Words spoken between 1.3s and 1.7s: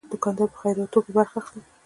اخلي.